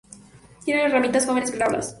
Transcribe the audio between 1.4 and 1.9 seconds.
glabras.